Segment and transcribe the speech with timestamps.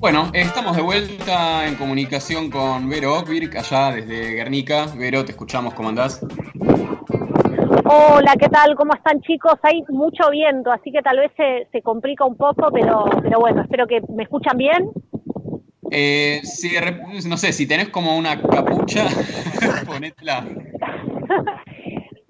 [0.00, 4.86] Bueno, estamos de vuelta en comunicación con Vero Okvirk, allá desde Guernica.
[4.96, 6.24] Vero, te escuchamos, ¿cómo andás?
[7.84, 8.76] Hola, ¿qué tal?
[8.76, 9.56] ¿Cómo están chicos?
[9.62, 13.60] Hay mucho viento, así que tal vez se, se complica un poco, pero, pero bueno,
[13.60, 14.90] espero que me escuchan bien.
[15.90, 16.70] Eh, si,
[17.28, 19.06] no sé, si tenés como una capucha,
[19.86, 20.46] ponetla.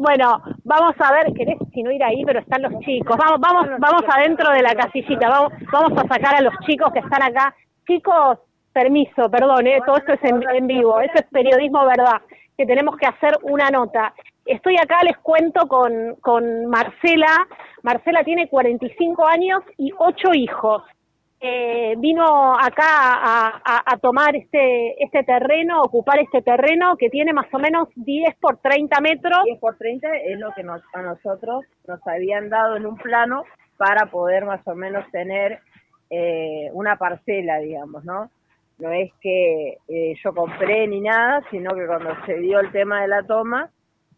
[0.01, 0.41] Bueno,
[0.71, 3.17] vamos a ver, querés si no ir ahí, pero están los chicos.
[3.17, 7.01] Vamos, vamos, vamos adentro de la casillita, vamos, vamos a sacar a los chicos que
[7.01, 7.53] están acá.
[7.89, 8.39] Chicos,
[8.73, 9.81] permiso, perdón, ¿eh?
[9.85, 12.23] todo esto es en, en vivo, esto es periodismo verdad,
[12.57, 14.15] que tenemos que hacer una nota.
[14.47, 17.49] Estoy acá, les cuento con, con Marcela.
[17.83, 20.83] Marcela tiene 45 años y 8 hijos.
[21.43, 22.85] Eh, vino acá
[23.65, 28.59] a, tomar este, este terreno, ocupar este terreno que tiene más o menos 10 por
[28.59, 29.45] 30 metros.
[29.45, 33.45] 10 por 30 es lo que nos, a nosotros nos habían dado en un plano
[33.79, 35.61] para poder más o menos tener
[36.11, 38.31] eh, una parcela, digamos, ¿no?
[38.79, 43.01] No es que eh, yo compré ni nada, sino que cuando se dio el tema
[43.01, 43.71] de la toma,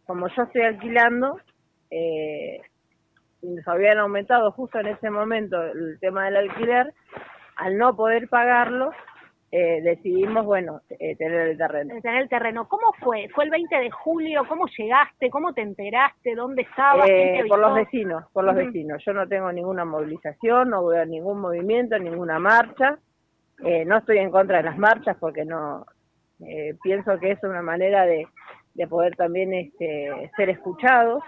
[0.07, 1.39] como yo estoy alquilando,
[1.91, 2.61] eh,
[3.43, 6.93] nos habían aumentado justo en ese momento el tema del alquiler,
[7.57, 8.93] al no poder pagarlo,
[9.55, 12.01] eh, decidimos, bueno, eh, tener el terreno.
[12.01, 12.67] Tener el terreno.
[12.69, 13.29] ¿Cómo fue?
[13.35, 14.47] ¿Fue el 20 de julio?
[14.49, 15.29] ¿Cómo llegaste?
[15.29, 16.35] ¿Cómo te enteraste?
[16.35, 17.07] ¿Dónde estabas?
[17.07, 19.03] Eh, por los vecinos, por los vecinos.
[19.05, 22.99] Yo no tengo ninguna movilización, no voy a ningún movimiento, ninguna marcha.
[23.63, 25.85] Eh, no estoy en contra de las marchas porque no
[26.41, 28.27] eh, pienso que es una manera de,
[28.75, 31.23] de poder también este, ser escuchados.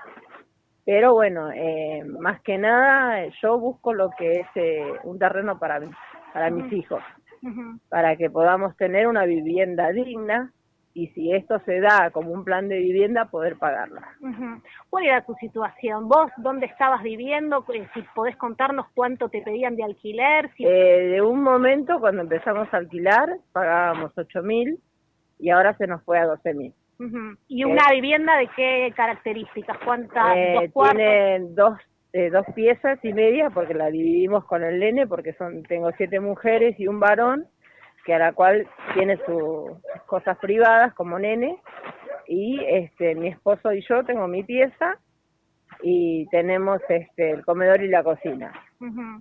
[0.85, 5.81] Pero bueno, eh, más que nada yo busco lo que es eh, un terreno para,
[6.33, 7.03] para mis hijos,
[7.89, 10.53] para que podamos tener una vivienda digna
[10.95, 14.03] y si esto se da como un plan de vivienda, poder pagarla.
[14.89, 16.09] ¿Cuál era tu situación?
[16.09, 17.65] ¿Vos dónde estabas viviendo?
[17.75, 20.51] Eh, si podés contarnos cuánto te pedían de alquiler.
[20.57, 20.65] Si...
[20.65, 24.79] Eh, de un momento, cuando empezamos a alquilar, pagábamos ocho mil
[25.41, 26.73] y ahora se nos fue a doce mil.
[27.49, 29.79] ¿Y una vivienda de qué características?
[29.85, 30.37] ¿Cuántas?
[30.37, 31.79] Eh, ¿Dos tiene dos,
[32.13, 36.21] eh, dos piezas y media porque la dividimos con el nene porque son tengo siete
[36.21, 37.47] mujeres y un varón
[38.05, 39.73] que a la cual tiene sus
[40.07, 41.59] cosas privadas como nene
[42.29, 44.99] y este mi esposo y yo tengo mi pieza
[45.83, 48.53] y tenemos este el comedor y la cocina.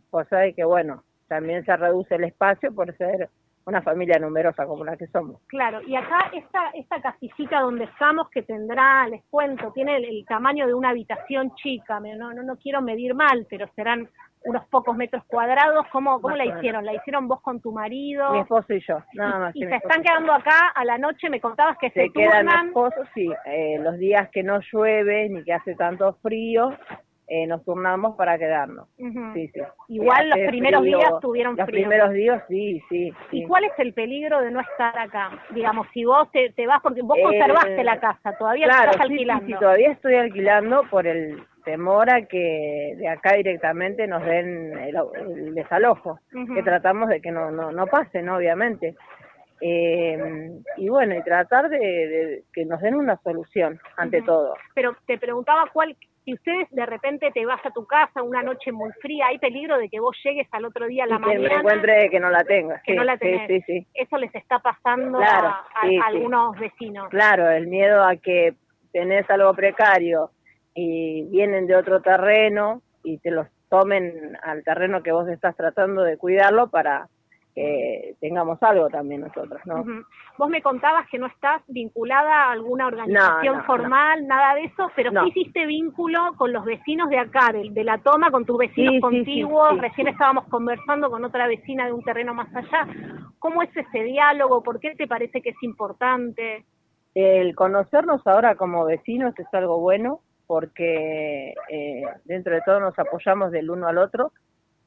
[0.10, 3.30] Cosa de que bueno, también se reduce el espacio por ser
[3.66, 5.42] una familia numerosa como la que somos.
[5.48, 10.26] Claro, y acá esta, esta casillita donde estamos que tendrá, les cuento, tiene el, el
[10.26, 14.10] tamaño de una habitación chica, no, no, no quiero medir mal, pero serán
[14.46, 16.86] unos pocos metros cuadrados, ¿cómo, cómo la hicieron?
[16.86, 18.34] ¿La hicieron vos con tu marido?
[18.34, 19.56] Mi esposo y yo, nada más.
[19.56, 22.46] Y, y se están quedando acá a la noche, me contabas que se, se quedan
[22.46, 26.78] mi esposo, sí, eh, los días que no llueve ni que hace tanto frío,
[27.36, 28.88] eh, nos turnamos para quedarnos.
[29.00, 29.34] Uh -huh.
[29.34, 29.62] sí, sí.
[29.88, 31.80] Igual los primeros frío, días tuvieron los frío.
[31.80, 35.32] Los primeros días, sí, sí, sí, ¿Y cuál es el peligro de no estar acá?
[35.50, 39.10] Digamos, si vos te, te vas, porque vos conservaste eh, la casa, todavía claro, estás
[39.10, 39.46] alquilando.
[39.48, 44.78] Sí, sí, todavía estoy alquilando por el temor a que de acá directamente nos den
[44.78, 44.96] el,
[45.26, 46.54] el desalojo, uh -huh.
[46.54, 48.36] que tratamos de que no, no, no pase, ¿no?
[48.36, 48.96] Obviamente.
[49.60, 54.26] Eh, y bueno, y tratar de, de, que nos den una solución ante uh -huh.
[54.26, 54.54] todo.
[54.76, 58.72] Pero te preguntaba cuál, si ustedes de repente te vas a tu casa una noche
[58.72, 61.50] muy fría, ¿hay peligro de que vos llegues al otro día a la y mañana?
[61.50, 62.82] Que encuentre que no la tenga.
[62.86, 63.48] Que sí, no la tenés.
[63.48, 63.88] Sí, sí, sí.
[63.94, 65.64] Eso les está pasando claro, a,
[66.04, 67.10] a algunos vecinos.
[67.10, 68.54] Claro, el miedo a que
[68.92, 70.32] tenés algo precario
[70.74, 76.04] y vienen de otro terreno y te los tomen al terreno que vos estás tratando
[76.04, 77.08] de cuidarlo para
[77.54, 79.82] que tengamos algo también nosotros, ¿no?
[79.82, 80.06] Uh -huh.
[80.38, 84.28] Vos me contabas que no estás vinculada a alguna organización no, no, formal, no.
[84.28, 88.00] nada de eso, pero sí hiciste vínculo con los vecinos de acá, de, de la
[88.00, 91.94] toma, con tus vecinos sí, contiguos, sí, sí, recién estábamos conversando con otra vecina de
[91.94, 92.88] un terreno más allá.
[93.40, 94.64] ¿Cómo es ese diálogo?
[94.64, 96.66] ¿Por qué te parece que es importante?
[97.14, 103.52] El conocernos ahora como vecinos es algo bueno, porque eh, dentro de todo nos apoyamos
[103.52, 104.32] del uno al otro.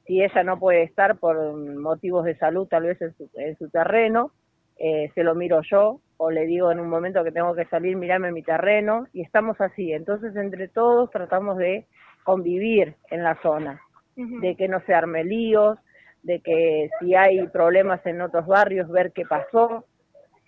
[0.07, 3.69] Si ella no puede estar por motivos de salud, tal vez en su, en su
[3.71, 4.31] terreno,
[4.79, 7.97] eh, se lo miro yo, o le digo en un momento que tengo que salir,
[7.97, 9.93] mirame mi terreno, y estamos así.
[9.93, 11.87] Entonces, entre todos tratamos de
[12.25, 13.81] convivir en la zona,
[14.17, 14.41] uh -huh.
[14.41, 15.79] de que no se arme líos,
[16.23, 19.85] de que si hay problemas en otros barrios, ver qué pasó.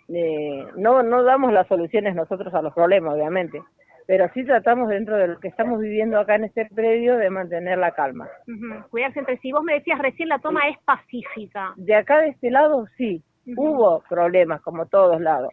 [0.09, 3.63] Eh, no, no damos las soluciones nosotros a los problemas, obviamente,
[4.09, 7.77] pero sí tratamos dentro de lo que estamos viviendo acá en este predio de mantener
[7.77, 8.27] la calma.
[8.47, 8.89] Uh -huh.
[8.89, 9.53] Cuidarse entre sí.
[9.53, 10.69] Vos me decías recién la toma sí.
[10.71, 11.75] es pacífica.
[11.77, 13.55] De acá de este lado sí, uh -huh.
[13.59, 15.53] hubo problemas como todos lados,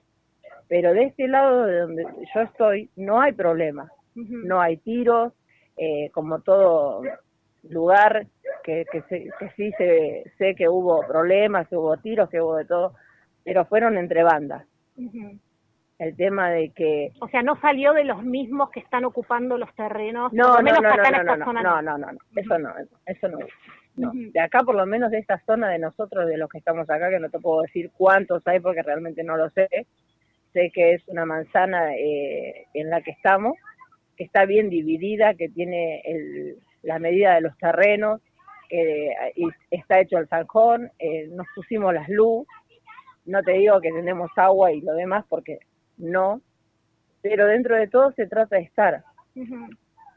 [0.69, 4.47] pero de este lado de donde yo estoy no hay problemas, uh -huh.
[4.47, 5.33] no hay tiros,
[5.75, 7.01] eh, como todo
[7.69, 8.25] lugar
[8.63, 9.01] que, que,
[9.37, 12.93] que sí se, sé que hubo problemas, que hubo tiros, que hubo de todo,
[13.43, 14.65] pero fueron entre bandas
[15.99, 17.11] el tema de que...
[17.21, 20.63] O sea, no salió de los mismos que están ocupando los terrenos, no, por lo
[20.63, 21.61] menos no, no, no, esta zona.
[21.61, 22.73] No, no, no, no, eso no,
[23.05, 23.39] eso no.
[23.95, 27.09] De acá, por lo menos de esta zona de nosotros, de los que estamos acá,
[27.09, 29.69] que no te puedo decir cuántos hay porque realmente no lo sé,
[30.51, 33.55] sé que es una manzana eh, en la que estamos,
[34.17, 38.21] que está bien dividida, que tiene el, la medida de los terrenos,
[38.69, 42.45] eh, y está hecho el zanjón, eh, nos pusimos las luz,
[43.25, 45.59] no te digo que tenemos agua y lo demás porque
[45.97, 46.41] no,
[47.21, 49.03] pero dentro de todo se trata de estar.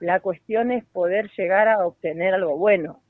[0.01, 3.01] La cuestión es poder llegar a obtener algo bueno.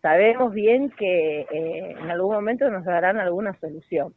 [0.00, 4.14] Sabemos bien que eh, en algún momento nos darán alguna solución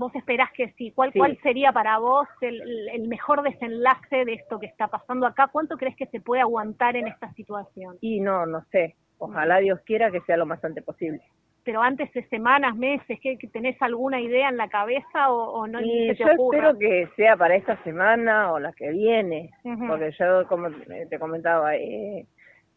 [0.00, 0.90] vos esperás que sí.
[0.92, 5.48] ¿Cuál, ¿Cuál sería para vos el, el, mejor desenlace de esto que está pasando acá?
[5.48, 7.98] ¿Cuánto crees que se puede aguantar en esta situación?
[8.00, 8.96] Y no, no sé.
[9.18, 11.22] Ojalá Dios quiera que sea lo más antes posible.
[11.64, 15.80] Pero antes de semanas, meses, ¿qué, ¿tenés alguna idea en la cabeza o, no?
[15.80, 20.68] Y yo espero que sea para esta semana o la que viene, porque yo, como
[20.70, 22.26] te comentaba, eh,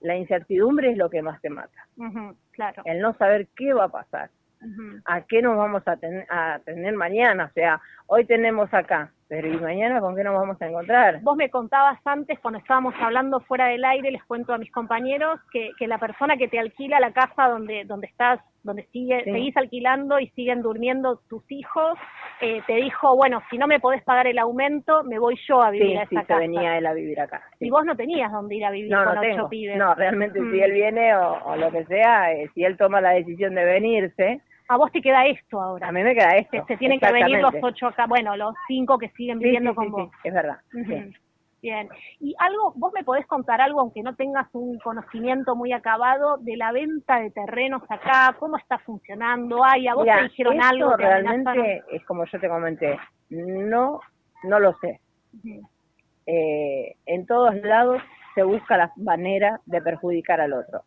[0.02, 1.88] la incertidumbre es lo que más te mata.
[2.52, 2.84] claro.
[2.86, 4.30] El no saber qué va a pasar
[5.06, 5.98] a qué nos vamos a,
[6.30, 7.46] a tener mañana.
[7.46, 11.22] O sea, hoy tenemos acá, pero ¿y mañana con qué nos vamos a encontrar?
[11.22, 15.40] Vos me contabas antes, cuando estábamos hablando fuera del aire, les cuento a mis compañeros,
[15.52, 19.56] que, que la persona que te alquila la casa donde, donde estás, donde sigue, seguís
[19.58, 21.98] alquilando y siguen durmiendo tus hijos,
[22.42, 25.70] eh, te dijo, bueno, si no me podés pagar el aumento, me voy yo a
[25.72, 26.38] vivir a esa sí, casa.
[26.38, 27.42] venía él a vivir acá.
[27.60, 29.50] Y vos no tenías dónde ir a vivir no, con no ocho tengo.
[29.50, 29.78] pibes.
[29.78, 33.56] No, realmente si él viene o, lo que sea, eh, si él toma la decisión
[33.56, 34.42] de venirse,
[34.74, 35.90] a vos te queda esto ahora.
[35.90, 36.66] A mí me queda esto.
[36.68, 40.12] Se, tienen que venir los ocho acá, bueno, los cinco que siguen viviendo con vos.
[40.24, 40.58] es verdad.
[41.62, 41.88] Bien.
[42.20, 46.58] Y algo, vos me podés contar algo, aunque no tengas un conocimiento muy acabado, de
[46.58, 50.98] la venta de terrenos acá, cómo está funcionando, ay, a vos te dijeron algo.
[50.98, 53.00] realmente es como yo te comenté,
[53.30, 54.02] no,
[54.44, 55.00] no lo sé.
[56.26, 58.02] eh, en todos lados
[58.36, 60.84] se busca la manera de perjudicar al otro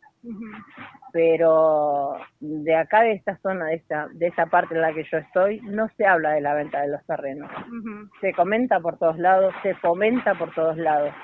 [1.16, 5.16] pero de acá de esta zona, de esta, de esa parte en la que yo
[5.16, 7.50] estoy, no se habla de la venta de los terrenos.
[8.20, 11.14] Se comenta por todos lados, se fomenta por todos lados.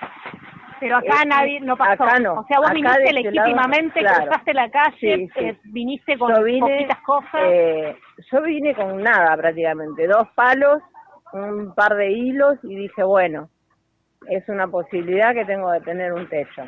[0.81, 2.05] Pero acá nadie no pasó.
[2.05, 2.41] Acá no.
[2.41, 7.43] O sea, vos viniste este legítimamente, cruzaste la calle, eh, viniste con poquitas cosas.
[7.45, 7.95] Eh,
[8.33, 10.83] yo vine con nada prácticamente, dos palos,
[11.35, 13.51] un par de hilos y dije, bueno,
[14.27, 16.63] es una posibilidad que tengo de tener un techo.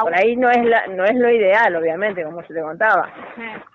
[0.00, 3.10] Por ahí no es la, no es lo ideal, obviamente, como se te contaba,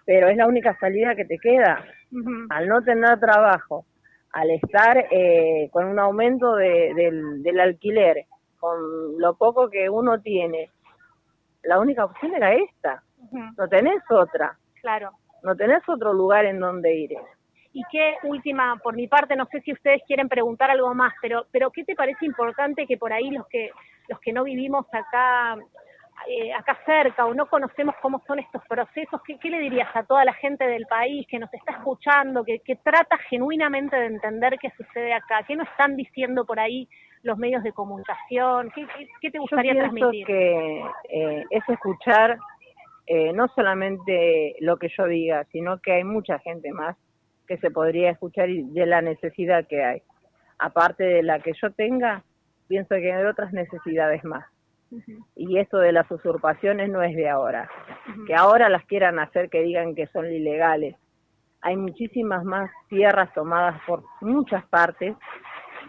[0.06, 1.84] pero es la única salida que te queda.
[2.50, 3.86] Al no tener trabajo,
[4.32, 8.26] al estar eh, con un aumento de, del, del alquiler,
[8.60, 8.78] con
[9.18, 10.70] lo poco que uno tiene,
[11.64, 13.02] la única opción era esta.
[13.58, 14.56] No tenés otra.
[14.82, 15.12] Claro.
[15.42, 17.12] No tenés otro lugar en donde ir.
[17.74, 21.48] Y qué última, por mi parte, no sé si ustedes quieren preguntar algo más, pero,
[21.52, 23.72] pero ¿qué te parece importante que por ahí los que
[24.10, 25.58] los que no vivimos acá
[26.28, 30.04] eh, acá cerca o no conocemos cómo son estos procesos, ¿qué, ¿qué, le dirías a
[30.04, 34.58] toda la gente del país que nos está escuchando, que, que trata genuinamente de entender
[34.62, 35.44] qué sucede acá?
[35.48, 36.88] ¿Qué nos están diciendo por ahí
[37.24, 38.72] los medios de comunicación?
[38.74, 38.88] ¿Qué,
[39.22, 40.26] qué, te gustaría yo transmitir?
[40.26, 42.38] que eh, es escuchar
[43.08, 46.96] eh, no solamente lo que yo diga, sino que hay mucha gente más
[47.48, 50.02] que se podría escuchar y de la necesidad que hay.
[50.58, 52.24] Aparte de la que yo tenga,
[52.68, 54.53] pienso que hay otras necesidades más
[55.36, 57.70] y esto de las usurpaciones no es de ahora.
[58.28, 60.96] Que ahora las quieran hacer que digan que son ilegales.
[61.62, 65.16] Hay muchísimas más tierras tomadas por muchas partes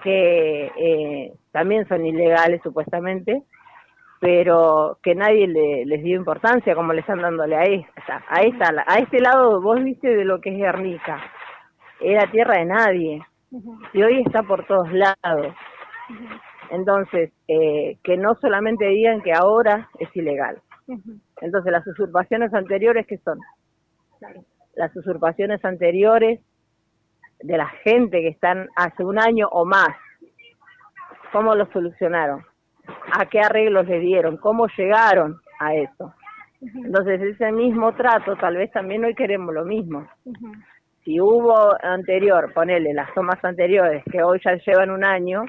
[0.02, 3.42] que eh, también son ilegales supuestamente,
[4.20, 8.24] pero que nadie le, les dio importancia como le están dándole a esta.
[8.28, 11.20] A, esta, a este lado, vos viste de lo que es Guernica,
[12.00, 13.22] era tierra de nadie,
[13.92, 15.54] y hoy está por todos lados.
[16.70, 20.60] Entonces, eh, que no solamente digan que ahora es ilegal.
[21.40, 23.38] Entonces, las usurpaciones anteriores, ¿qué son?
[24.74, 26.40] Las usurpaciones anteriores
[27.40, 29.90] de la gente que están hace un año o más,
[31.32, 32.44] ¿cómo lo solucionaron?
[33.12, 34.36] ¿A qué arreglos le dieron?
[34.36, 36.14] ¿Cómo llegaron a eso?
[36.60, 40.08] Entonces, ese mismo trato, tal vez también hoy queremos lo mismo.
[41.04, 45.44] Si hubo anterior, ponerle las tomas anteriores, que hoy ya llevan un año,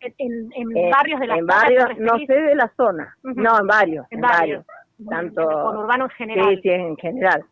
[0.00, 3.16] en, en eh, barrios de la en barrios no sé de la zona.
[3.22, 4.64] No en varios en, varios,
[5.08, 6.48] tanto con urbano en general.
[6.50, 7.44] sí sí en general.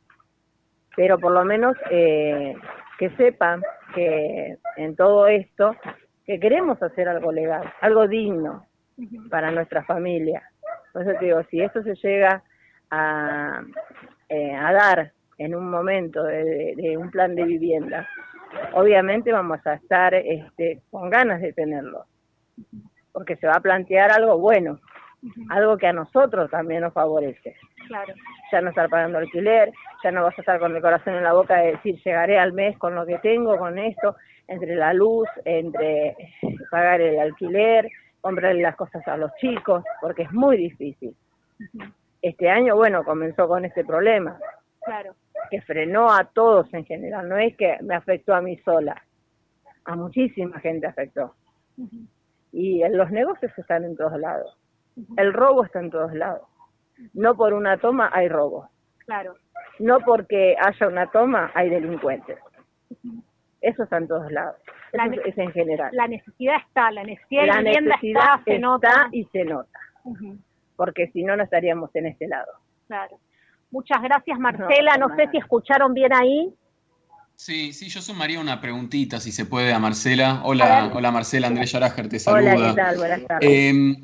[0.97, 2.57] Pero por lo menos eh,
[2.99, 3.63] que sepan
[3.95, 5.77] que en todo esto
[6.25, 8.67] que queremos hacer algo legal algo digno
[9.31, 10.43] para nuestra familia.
[10.93, 12.43] Por eso te digo si esto se llega
[12.91, 13.63] a,
[14.29, 18.09] eh, a dar en un momento de, un plan de vivienda,
[18.73, 22.07] obviamente vamos a estar este, con ganas de tenerlo,
[23.13, 24.81] porque se va a plantear algo bueno,
[25.51, 27.57] algo que a nosotros también nos favorece.
[27.87, 28.15] Claro.
[28.53, 29.73] Ya no estar pagando alquiler,
[30.05, 32.53] ya no vas a estar con el corazón en la boca de decir llegaré al
[32.53, 36.17] mes con lo que tengo, con esto, entre la luz, entre
[36.71, 37.89] pagar el alquiler,
[38.21, 41.15] comprarle las cosas a los chicos, porque es muy difícil.
[42.23, 44.39] Este año, bueno, comenzó con este problema.
[44.85, 45.15] Claro.
[45.51, 49.03] Que frenó a todos en general, no es que me afectó a mí sola,
[49.85, 51.35] a muchísima gente afectó.
[52.53, 54.57] Y los negocios están en todos lados.
[55.17, 56.43] El robo está en todos lados.
[57.15, 58.69] No por una toma hay robo.
[59.07, 59.35] Claro.
[59.79, 62.39] No porque haya una toma hay delincuentes.
[63.61, 64.57] Eso está en todos lados.
[64.93, 65.91] Eso es en general.
[65.93, 69.09] La necesidad está, la necesidad la necesidad está, se nota.
[69.13, 69.79] y se nota.
[70.77, 72.53] Porque si no, no estaríamos en este lado.
[72.87, 73.19] Claro.
[73.71, 74.97] Muchas gracias, Marcela.
[74.99, 76.55] No, sé si escucharon bien ahí.
[77.39, 80.43] Sí, sí, yo sumaría una preguntita, si se puede, a Marcela.
[80.45, 82.57] Hola, hola Marcela, Andrés Yarajer te saluda.
[82.57, 82.97] Hola, ¿qué tal?
[82.97, 83.49] Buenas tardes.
[83.49, 83.97] Eh,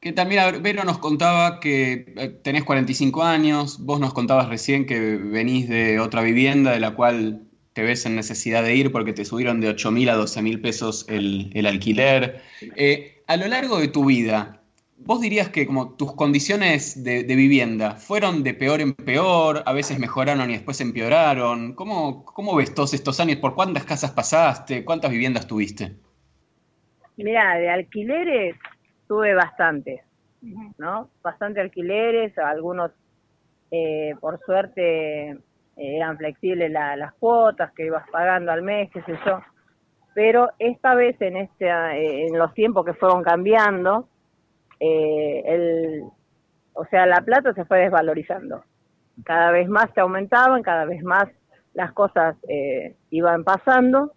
[0.00, 4.98] que también, Vero nos contaba que eh, tenés 45 años, vos nos contabas recién que
[5.18, 7.42] venís de otra vivienda de la cual
[7.74, 10.58] te ves en necesidad de ir porque te subieron de 8 mil a 12 mil
[10.62, 12.42] pesos el, alquiler.
[12.76, 14.57] Eh, a lo largo de tu vida,
[14.98, 19.98] ¿vos dirías que como tus condiciones de, vivienda fueron de peor en peor, a veces
[19.98, 21.74] mejoraron y después empeoraron?
[21.74, 23.38] ¿Cómo, ¿Cómo ves todos estos años?
[23.38, 24.84] ¿Por cuántas casas pasaste?
[24.84, 25.96] ¿Cuántas viviendas tuviste?
[27.16, 28.56] Mira, de alquileres
[29.08, 30.02] tuve bastantes,
[30.78, 31.08] ¿no?
[31.22, 32.92] Bastante alquileres, algunos,
[33.70, 35.36] eh, por suerte, eh,
[35.76, 39.40] eran flexibles las cuotas que ibas pagando al mes, qué sé yo.
[40.14, 44.08] Pero esta vez, en, este, eh, en los tiempos que fueron cambiando,
[44.80, 46.02] el,
[46.74, 48.62] o sea, la plata se fue desvalorizando.
[49.24, 51.28] Cada vez más se aumentaban, cada vez más
[51.74, 52.36] las cosas
[53.10, 54.12] iban pasando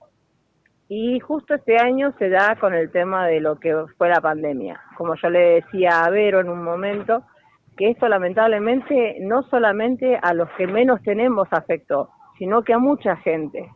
[0.94, 4.82] y justo este año se da con el tema de lo que fue la pandemia.
[4.98, 7.24] Como yo le decía a Vero en un momento,
[7.77, 13.15] que esto lamentablemente no solamente a los que menos tenemos afectó, sino que a mucha
[13.15, 13.72] gente.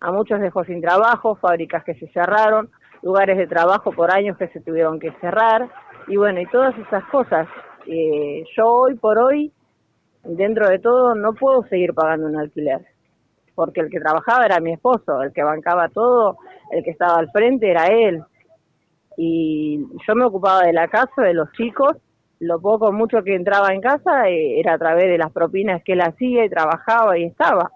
[0.00, 2.68] A muchos dejó sin trabajo, fábricas que se cerraron,
[3.02, 5.68] lugares de trabajo por años que se tuvieron que cerrar,
[6.10, 7.48] y bueno, y todas esas cosas.
[7.86, 9.50] Eh, yo hoy por hoy,
[10.24, 12.84] dentro de todo, no puedo seguir pagando un alquiler
[13.60, 16.38] porque el que trabajaba era mi esposo, el que bancaba todo,
[16.70, 18.22] el que estaba al frente era él.
[19.18, 21.94] Y yo me ocupaba de la casa, de los chicos,
[22.38, 25.92] lo poco, mucho que entraba en casa eh, era a través de las propinas que
[25.92, 27.70] él hacía y trabajaba y estaba.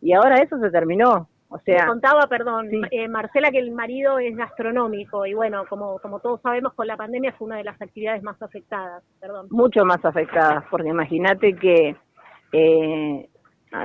[0.00, 1.28] Y ahora eso se terminó.
[1.54, 6.00] O sea, me contaba, perdón, eh, Marcela, que el marido es gastronómico y bueno, como,
[6.00, 9.46] como todos sabemos, con la pandemia fue una de las actividades más afectadas, perdón.
[9.50, 11.94] Mucho más afectadas, porque imagínate que
[12.50, 13.28] eh,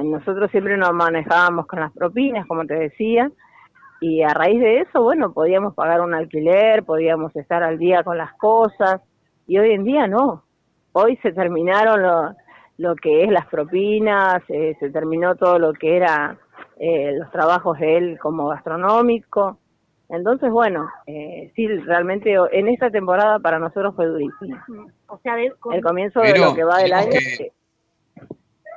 [0.04, 3.30] nosotros siempre nos manejábamos con las propinas, como te decía,
[4.02, 8.18] y a raíz de eso, bueno, podíamos pagar un alquiler, podíamos estar al día con
[8.18, 9.00] las cosas,
[9.46, 10.44] y hoy en día no.
[10.94, 12.36] Hoy se terminaron lo,
[12.80, 16.36] lo que es las propinas, eh, se terminó todo lo que era
[16.80, 19.60] eh, los trabajos de él como gastronómico.
[20.08, 24.58] Entonces, bueno, eh, sí, realmente en esta temporada para nosotros fue durísimo.
[25.08, 27.20] O sea, el comienzo de lo que va del año...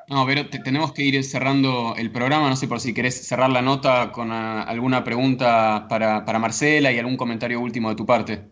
[0.09, 2.51] No, pero tenemos que ir cerrando el programa.
[2.51, 6.93] No sé por si querés cerrar la nota con ah, alguna pregunta para, para Marcela
[6.93, 8.43] y algún comentario último de tu parte.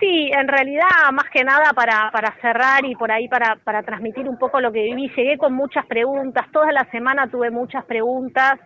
[0.00, 4.28] Sí, en realidad, más que nada para, para cerrar y por ahí para, para transmitir
[4.28, 8.58] un poco lo que viví, llegué con muchas preguntas, toda la semana tuve muchas preguntas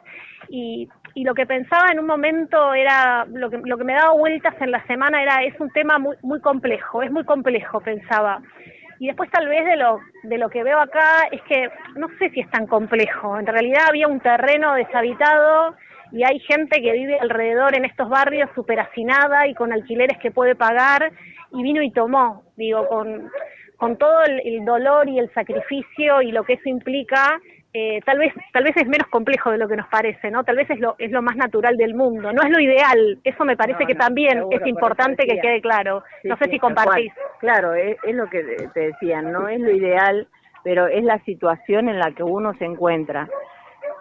[0.49, 4.13] y, y lo que pensaba en un momento era, lo que, lo que me daba
[4.13, 8.41] vueltas en la semana era, es un tema muy, muy complejo, es muy complejo, pensaba.
[8.99, 12.31] Y después tal vez de lo, de lo que veo acá es que no sé
[12.31, 13.39] si es tan complejo.
[13.39, 15.75] En realidad había un terreno deshabitado
[16.13, 20.31] y hay gente que vive alrededor en estos barrios súper hacinada y con alquileres que
[20.31, 21.13] puede pagar
[21.53, 23.31] y vino y tomó, digo, con,
[23.77, 27.41] con todo el, dolor y el sacrificio y lo que eso implica,
[27.73, 30.45] eh, tal vez tal vez es menos complejo de lo que nos parece, ¿no?
[30.45, 33.19] Tal vez es lo es lo más natural del mundo, no es lo ideal.
[33.23, 36.03] Eso me parece que también es importante que quede claro.
[36.25, 37.13] no sé si compartís.
[37.39, 40.27] Claro, es, lo que te decía, no es lo ideal,
[40.65, 43.29] pero es la situación en la que uno se encuentra.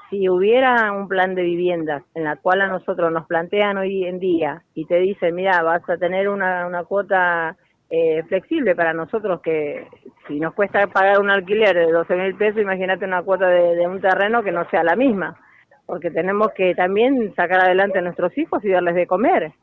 [0.09, 4.19] Si hubiera un plan de viviendas en la cual a nosotros nos plantean hoy en
[4.19, 7.57] día y te dicen, mira, vas a tener una, una cuota
[7.89, 9.88] eh, flexible para nosotros que
[10.27, 14.01] si nos cuesta pagar un alquiler de 12 mil pesos, imagínate una cuota de, un
[14.01, 15.39] terreno que no sea la misma,
[15.85, 19.53] porque tenemos que también sacar adelante a nuestros hijos y darles de comer.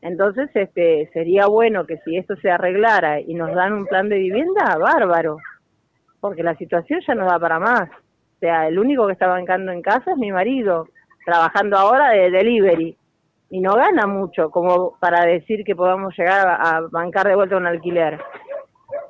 [0.00, 4.18] Entonces, este, sería bueno que si esto se arreglara y nos dan un plan de
[4.18, 5.38] vivienda, bárbaro.
[6.20, 7.90] porque la situación ya no da para más.
[8.36, 10.88] O sea, el único que está bancando en casa es mi marido,
[11.24, 12.96] trabajando ahora de delivery.
[13.48, 17.66] Y no gana mucho como para decir que podamos llegar a, bancar de vuelta un
[17.66, 18.20] alquiler.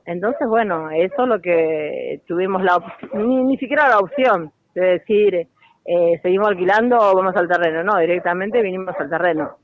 [0.04, 2.78] Entonces, bueno, eso es lo que tuvimos la
[3.14, 5.48] ni, ni siquiera la opción de decir,
[5.84, 7.82] eh, seguimos alquilando o vamos al terreno.
[7.82, 9.56] No, directamente vinimos al terreno.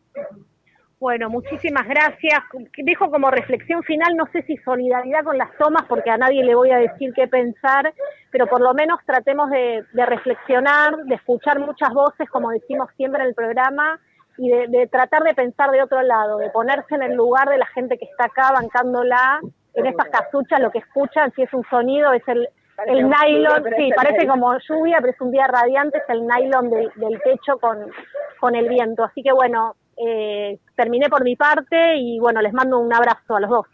[1.03, 2.41] Bueno, muchísimas gracias.
[2.77, 6.55] Dejo como reflexión final, no sé si solidaridad con las tomas, porque a nadie le
[6.55, 7.93] voy a decir qué pensar,
[8.31, 13.31] pero por lo menos tratemos de, reflexionar, de escuchar muchas voces, como decimos siempre en
[13.31, 13.99] el programa,
[14.39, 17.67] y de, tratar de pensar de otro lado, de ponerse en el lugar de la
[17.67, 19.41] gente que está acá bancándola,
[19.75, 22.49] en estas casuchas, lo que escuchan, si es un sonido, es el,
[22.87, 26.93] el nylon, sí, parece como lluvia, pero es un día radiante, es el nylon del,
[26.95, 27.91] del techo con,
[28.39, 29.03] con el viento.
[29.03, 33.41] Así que bueno, eh, terminé por mi parte y bueno, les mando un abrazo a
[33.41, 33.67] los dos.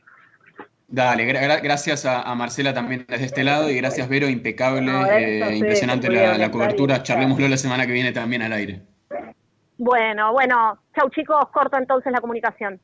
[0.91, 6.51] Dale, gracias a, Marcela también desde este lado y gracias Vero, impecable, eh, impresionante la,
[6.51, 7.03] cobertura.
[7.03, 8.81] Charlémoslo la semana que viene también al aire.
[9.77, 12.81] Bueno, bueno, chau chicos, corto entonces la comunicación.